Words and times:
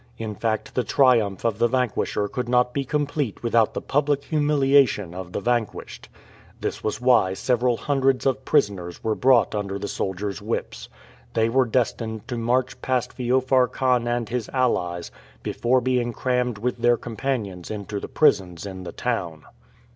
In 0.17 0.33
fact, 0.33 0.73
the 0.73 0.83
triumph 0.83 1.45
of 1.45 1.59
the 1.59 1.67
vanquisher 1.67 2.27
could 2.27 2.49
not 2.49 2.73
be 2.73 2.83
complete 2.83 3.43
without 3.43 3.75
the 3.75 3.83
public 3.83 4.23
humiliation 4.23 5.13
of 5.13 5.31
the 5.31 5.39
vanquished. 5.39 6.09
This 6.59 6.83
was 6.83 6.99
why 6.99 7.35
several 7.35 7.77
hundreds 7.77 8.25
of 8.25 8.43
prisoners 8.43 9.03
were 9.03 9.13
brought 9.13 9.53
under 9.53 9.77
the 9.77 9.87
soldiers' 9.87 10.41
whips. 10.41 10.89
They 11.35 11.49
were 11.49 11.65
destined 11.67 12.27
to 12.29 12.35
march 12.35 12.81
past 12.81 13.13
Feofar 13.13 13.67
Khan 13.67 14.07
and 14.07 14.27
his 14.27 14.49
allies 14.49 15.11
before 15.43 15.81
being 15.81 16.13
crammed 16.13 16.57
with 16.57 16.79
their 16.79 16.97
companions 16.97 17.69
into 17.69 17.99
the 17.99 18.07
prisons 18.09 18.65
in 18.65 18.85
the 18.85 18.91
town. 18.93 19.43